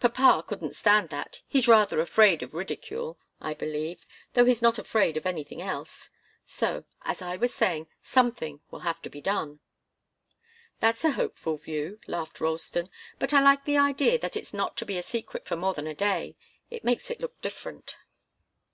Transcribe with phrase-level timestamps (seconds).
[0.00, 4.04] Papa couldn't stand that he's rather afraid of ridicule, I believe,
[4.34, 6.10] though he's not afraid of anything else.
[6.44, 9.60] So, as I was saying, something will have to be done."
[10.80, 12.88] "That's a hopeful view," laughed Ralston.
[13.20, 15.86] "But I like the idea that it's not to be a secret for more than
[15.86, 16.34] a day.
[16.70, 17.94] It makes it look different."